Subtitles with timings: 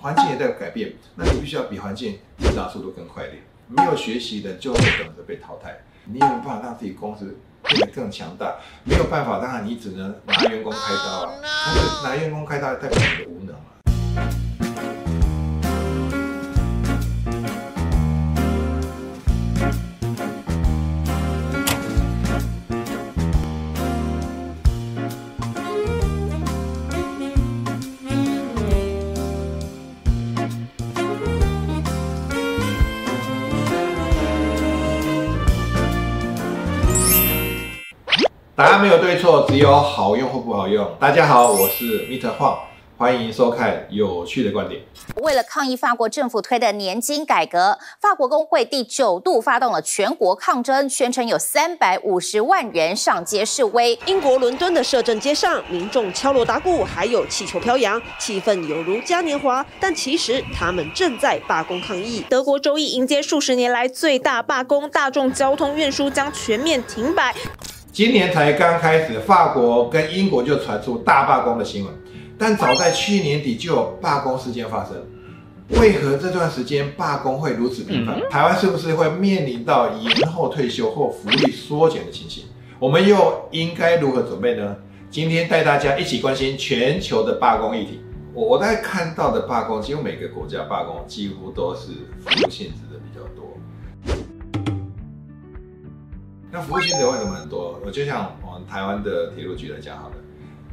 [0.00, 3.42] 环境也在改变，那你必须要比环境成长速度更快一点。
[3.68, 5.78] 没有学习的就会等着被淘汰。
[6.06, 7.36] 你有没有办法让自己公司
[7.68, 8.56] 变得更强大？
[8.84, 11.32] 没有办法，当然你只能拿员工开刀啊。
[11.42, 13.39] 但是拿员工开刀代表你的无
[38.60, 40.86] 答案没有对错，只有好用或不好用。
[41.00, 42.28] 大家好，我是 Mr.
[42.32, 42.58] 晃，
[42.98, 44.82] 欢迎收看有趣的观点。
[45.22, 53.98] 为了抗议法国政府推的年金改革，法国工会第九度发动了全国抗争，宣称有三百五十万人上街示威。
[54.04, 59.64] 英国伦敦的摄政街上，民众敲锣打鼓，还有气球飘扬，气氛犹如嘉年华。
[59.80, 62.22] 但其实他们正在罢工抗议。
[62.28, 67.34] 德国周一迎接数十年来最大罢工，大众交通运输将全面停摆。
[67.92, 71.92] 今年才刚开始，法国跟英国就传出大罢工的新闻，
[72.38, 74.94] 但早在去年底就有罢工事件发生。
[75.80, 78.20] 为何这段时间罢工会如此频繁？
[78.30, 82.44] 台湾是不是会面临到延后退休或福利缩减的情形？
[82.78, 84.76] 我们又应该如何准备呢？
[85.10, 88.00] 今天带大家一起关心全球的罢工议题。
[88.32, 91.88] 我我在看到的罢工，几乎每个国家罢工几乎都是
[92.24, 93.49] 服务性质的比较多。
[96.52, 97.78] 那服务性质为什么很多？
[97.84, 100.14] 我就像我们台湾的铁路局来讲好了，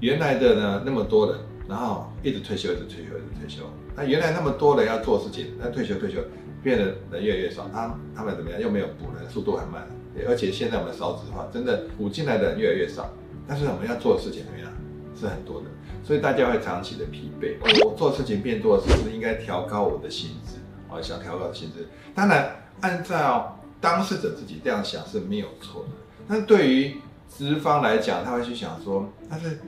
[0.00, 3.62] 原来的呢那么多人，然后一直退休，一直退休，一直退休。
[3.94, 6.18] 那原来那么多人要做事情，那退休退休，
[6.62, 7.68] 变得人越来越少。
[7.72, 8.60] 他他们怎么样？
[8.60, 9.86] 又没有补人，速度很慢。
[10.28, 13.08] 而且现在我们少子化，真的补进来的人越来越少。
[13.46, 14.68] 但是我们要做的事情怎么样？
[15.14, 15.66] 是很多的，
[16.02, 17.56] 所以大家会长期的疲惫。
[17.84, 20.56] 我做事情变多，是不是应该调高我的薪资？
[20.88, 21.86] 我想调高薪资。
[22.14, 25.88] 当然，按照当事者自己这样想是没有错的，
[26.28, 26.96] 但对于
[27.28, 29.58] 资方来讲，他会去想说，但是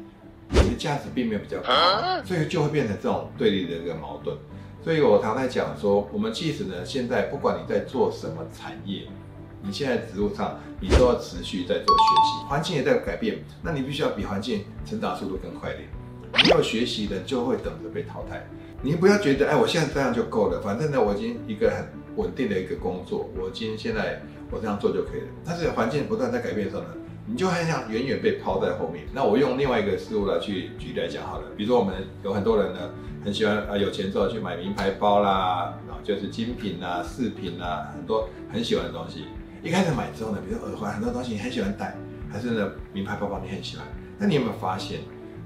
[0.51, 4.37] 你的价值并没有比较高，所以就会变成这种对立的一个矛盾。
[4.85, 9.07] 所以我常在讲说，我们即使呢，现在不管你在做什么产业，
[9.63, 15.89] 你现在职务上你都要持续在做学习，环境也在改变，那你必须要比环境成长速度更快一点。
[16.45, 18.45] 没有学习的就会等着被淘汰。
[18.83, 21.87] 你不要觉得，哎，我现在这样就够了，反正呢，我已经一个很
[22.17, 25.27] 稳定的一个工作，我今天现在我这样做就可以了。
[25.45, 26.89] 但是环境不断在改变的时候呢，
[27.27, 29.05] 你就很想远远被抛在后面。
[29.15, 32.81] 那我用另外一个思路来去举例来讲好了，比如说我们有很多人呢，
[33.25, 39.25] 很喜欢啊有钱之后去买名牌包啦，啊就是精品啦、饰品啦，很多很喜欢的东西。
[39.63, 41.97] 一开始买之后呢，比如耳环很多东西你很喜欢戴，
[42.31, 43.87] 还是呢名牌包包你很喜欢，
[44.19, 45.01] 那你有没有发现？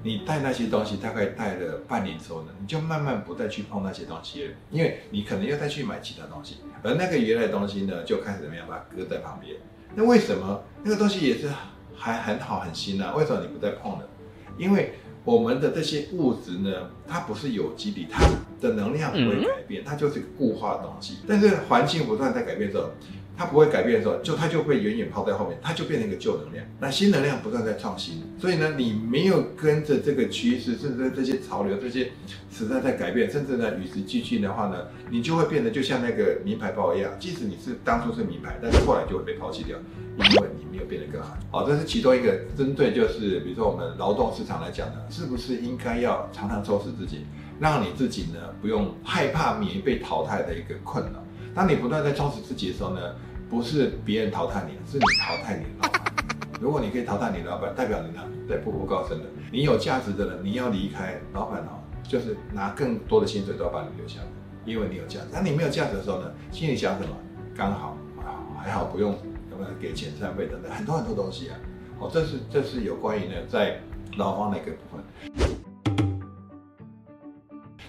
[0.06, 9.56] 你带那些东西，大概带了半年之后呢，你就慢慢不再去碰那些东西了，因为你可能要再去买其他东西，而那个原来的东西呢，就开始怎么样把它搁在旁边。
[9.96, 11.50] 那为什么那个东西也是
[11.96, 13.14] 还很好很新啊？
[13.16, 14.08] 为什么你不再碰了？
[14.56, 14.92] 因为
[15.24, 18.24] 我们的这些物质呢，它不是有机体，它
[18.60, 21.18] 的能量不会改变，它就是固化的东西。
[21.26, 22.90] 但是环境不断在改变之后，
[23.36, 26.64] 它不会改变的时候，就它就会远远抛在后面，它就变成一个旧能量。
[26.80, 32.12] 那新能量不断在创新，所以呢，你没有跟着这个趋势，甚至这些潮流、这些
[32.50, 37.12] 时代在改变，甚至呢与时俱进的话呢，你就会变得就像那个名牌包一样。
[37.18, 39.76] 即使你是当初是名牌，但是后来就会被抛弃掉，
[40.16, 41.36] 因为你没有变得更好。
[41.50, 47.26] 好，这是其中一个针对，就是比如说我们劳动市场来讲呢，是不是应该要常常充实自己，
[47.60, 51.22] 让你自己呢不用害怕免于被淘汰的一个困扰。
[51.56, 53.00] 当你不断在充实自己的时候呢，
[53.48, 56.02] 不是别人淘汰你，是你淘汰你的老板。
[56.60, 59.24] 如果你可以淘汰你的老板，代表你呢在步步高升的。
[59.50, 64.26] 你有价值的人，你要离开，老板哦，就是拿更多的薪水都要把你留下来，
[64.66, 65.28] 因为你有价值。
[65.32, 67.16] 当你没有价值的时候呢，心里想什么？
[67.56, 69.12] 刚好啊，还好不用
[69.50, 71.56] 有没有给遣散费等等，很多很多东西啊。
[71.98, 73.80] 哦，这是这是有关于呢在
[74.18, 75.02] 劳方的一个部分。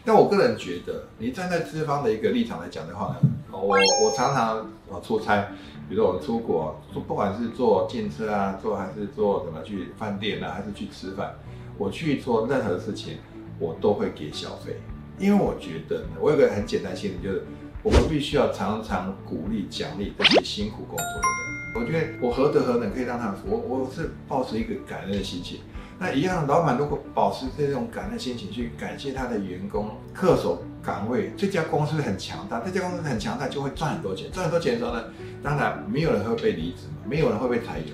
[0.05, 3.29] 但我个人觉得，你站在资方的一个立场来讲的话呢，
[3.61, 4.57] 我我常常
[4.91, 5.47] 啊出差，
[5.89, 11.35] 比如说我出国，不管是坐电车啊，坐还是坐怎么去饭店啊，还是去吃饭，
[11.77, 13.17] 我去做任何事情，
[13.59, 14.77] 我都会给小费，
[15.17, 17.45] 因为我觉得呢，我有个很简单心理，就是
[17.83, 21.47] 我们必须要常常鼓励奖励这些辛苦工作的人。
[21.75, 25.59] 我觉得我何德何能可以让他们，我我是抱持一个感恩的心情。
[25.99, 35.03] 那一样，老板如果保持这种感恩心情去感谢他的员工恪守岗位，这家公司很强大，这家公司很强大就会赚很多钱，赚很多钱的时候呢，
[35.43, 37.87] 当然没有人会被离职嘛，没有人会被裁员，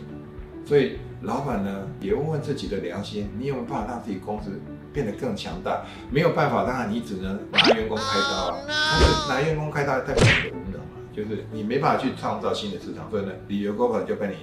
[0.64, 4.52] 所以老板呢也问问自己的良心，你有没有办法让自己公司
[4.94, 8.58] 变得更强大，没有办法，当然你只能拿员工开刀啊。
[8.68, 14.36] 但是拿员工开刀代表你的无能嘛，就是你没办法去创造新的市场，所以呢，你员工可能就被你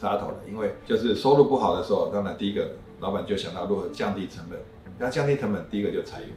[0.00, 0.36] 杀头了。
[0.48, 4.56] 因为就是收入不好的时候，当然第一个老板就想到如何降低成本，
[4.98, 6.28] 那降低成本，第一个就裁员。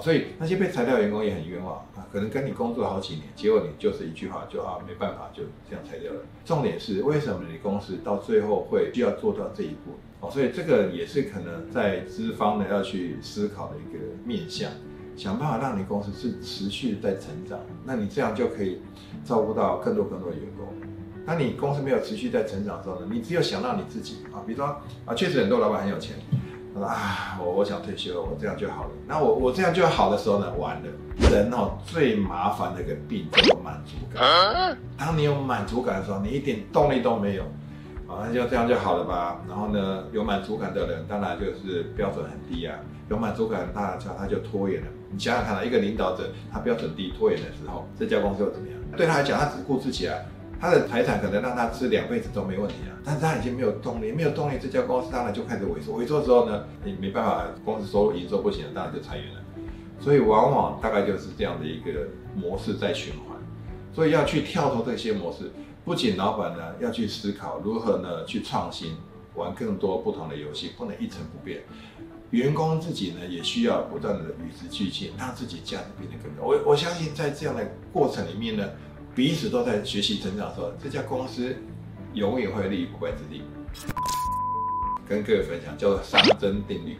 [0.00, 6.20] 所以那些被裁掉员工也很冤枉啊，可能跟你工作好几年，结果你就是一句话就啊没办法就这样裁掉了。
[6.44, 9.92] 重点是为什么你公司到最后会需要做到这一步？
[10.20, 14.70] 哦，所以这个也是可能在资方呢要去思考的一个面向，
[15.16, 18.80] 想办法让你公司是持续在成长，那你这样就可以
[19.24, 20.66] 照顾到更多更多的员工。
[21.26, 24.66] 当你公司没有持续在成长的时候呢，你只有想到你自己啊，比如说
[25.04, 26.16] 啊，确实很多老板很有钱。
[26.84, 28.90] 啊，我我想退休，我这样就好了。
[29.06, 30.88] 那我我这样就好的时候呢，完了。
[31.30, 34.76] 人哦，最麻烦的一个病叫做满足感。
[34.98, 37.42] 当你有满足感的时候，你一点动力都没有，
[38.06, 39.40] 啊，就这样就好了吧。
[39.48, 42.76] 然后呢，有满足感的人，当然就是标准很低啊。
[43.08, 44.88] 有满足感，大家他就拖延了。
[45.10, 48.76] 你想想看啊，一个领导者他标准低，拖延的时候，这家公司又怎么样？
[48.94, 50.18] 对他来讲，他只顾自己啊。
[50.58, 56.00] 他的财产可能让他吃两辈子都没问题啊，但是他已经没有动力，没有动力，这家公司当然就开始萎缩。
[56.00, 59.40] 萎缩之后呢，你没办法，公司收入营收不行了，当然就裁员了。
[60.00, 63.36] 所以往往大概就是这样的一个模式在循环。
[63.94, 65.50] 所以要去跳脱这些模式，
[65.84, 68.96] 不仅老板呢要去思考如何呢去创新，
[69.34, 71.64] 玩更多不同的游戏，不能一成不变。
[72.30, 76.44] 员工自己呢也需要不断的与时俱进，让自己价值变得更高。
[76.44, 77.62] 我我相信在这样的
[77.92, 78.64] 过程里面呢。
[79.16, 81.56] 彼此都在学习成长的时候，这家公司
[82.12, 83.40] 永远会立于不败之地。
[85.08, 86.98] 跟各位分享叫做熵增定律。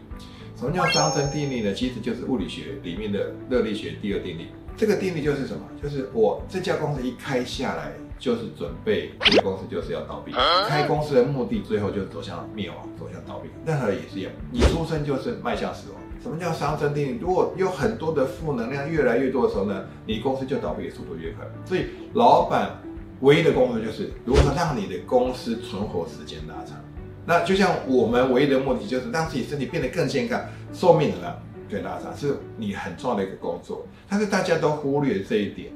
[0.56, 1.74] 什么叫熵增定律呢？
[1.74, 4.46] 其实就是物理学里面的热力学第二定律。
[4.78, 5.60] 这个定律就是什么？
[5.82, 10.32] 就是我这家公司一开下来，就是准备这个公司就是要倒闭。
[10.66, 13.50] 开公司的目的，最后就走向灭亡，走向倒闭。
[13.66, 16.00] 任何也是一样，你出生就是迈向死亡。
[16.26, 17.18] 什么叫熵增定律？
[17.20, 21.46] 如果有很多的负能量越来越多的时候呢，你公司就倒闭的速度越快。
[21.64, 22.76] 所以老板
[23.20, 26.76] 唯一的工作就是如何让你的公司存活时间拉长。
[27.24, 30.40] 那就像我们唯一的目的就是让自己身体变得更健康，
[30.72, 33.86] 寿命怎么样拉长，是你很重要的一个工作。
[34.08, 35.72] 但是大家都忽略这一点，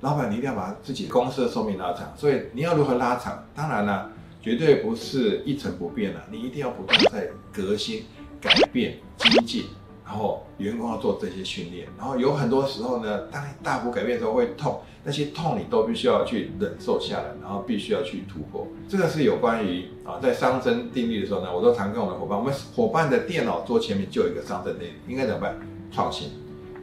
[0.00, 2.12] 老板你一定要把自己公司的寿命拉长。
[2.16, 3.44] 所以你要如何拉长？
[3.54, 4.10] 当然了，
[4.40, 8.04] 绝对不是一成不变了，你一定要不断在革新、
[8.40, 9.64] 改变、精进。
[10.04, 18.66] 然后员工要做这些训练，然后有很多时候呢，当大幅改变的时候会痛，那些痛你都必须要去忍受下来，然后必须要去突破。
[18.88, 25.56] 这个是有关于啊，在熵增定律的时候呢，我都常跟我的伙伴，我们伙伴的电脑桌前面就有一个熵增定律，应该怎么办？
[25.90, 26.30] 创新。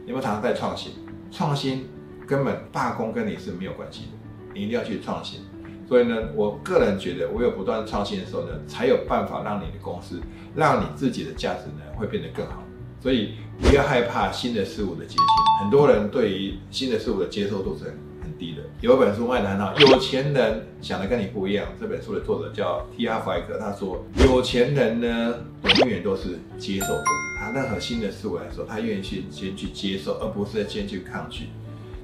[0.06, 0.92] 你们常常在创新？
[1.30, 1.88] 创新
[2.26, 4.08] 根本罢工跟你是没有关系的，
[4.54, 5.40] 你一定要去创新。
[5.86, 10.20] 所以呢，我个人觉得，唯有不断创新的时候呢，才有办法让你的公司，
[10.54, 12.62] 让你自己的价值呢，会变得更好。
[13.02, 13.30] 所以
[13.60, 15.26] 不要害怕新的事物的接近，
[15.62, 18.62] 很多人对于新的事物的接受度是很很低的。
[18.82, 21.66] 有一本书卖的很好，有钱人想的跟你不一样。
[21.80, 23.06] 这本书的作者叫 T.
[23.06, 23.18] R.
[23.20, 25.34] 弗 k 克，他说有钱人呢
[25.80, 27.04] 永远都是接受者，
[27.38, 31.46] 他任何新的事物来说，他愿意去先去接受，而不是先去抗拒。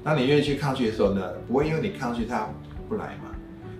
[0.03, 2.49] 当你愿意去抗拒的时候呢，不会因为你抗拒他
[2.89, 3.35] 不来嘛。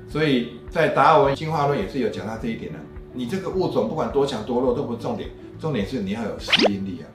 [0.08, 2.80] 所以在达尔文进化论也是有讲到这一点的。
[3.14, 5.30] 你这个物种不管多强多弱都不是重点。
[5.60, 7.06] 重点是你要有适应力啊，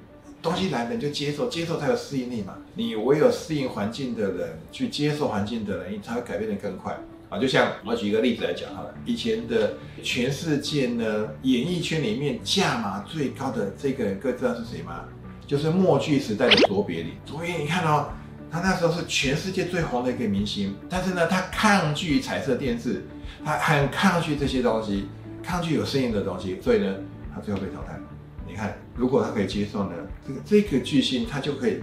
[0.43, 2.57] 东西来了你就接受，接受才有适应力嘛。
[2.75, 7.39] 你唯有适应环境的人，去接受环境的人，你才会改变得更快啊。
[7.39, 15.05] 就像我举一个例子来讲好了，以前的全世界呢，演艺圈里面价码最高的这个人，各位知道是谁吗？
[15.47, 17.13] 就是默剧时代的卓别林。
[17.25, 18.09] 卓别林，你看哦，
[18.51, 23.05] 他那时候是全世界最红的一个明星，但是呢，他抗拒彩色电视，
[23.45, 25.07] 他很抗拒这些东西，
[25.43, 26.97] 抗拒有声音的东西，所以呢，
[27.35, 27.99] 他最后被淘汰。
[28.47, 29.93] 你看，如果他可以接受呢，
[30.27, 31.81] 这个这个巨星他就可以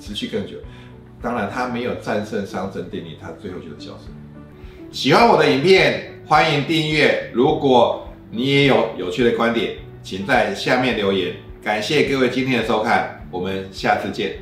[0.00, 0.56] 持续更久。
[1.22, 4.10] 当然，他没有战胜熵增定律，他最后就是消失。
[4.90, 7.30] 喜欢我的影片，欢迎订阅。
[7.34, 11.34] 如果你也有有趣的观点，请在下面留言。
[11.62, 14.38] 感谢各位今天的收看，我们下次见。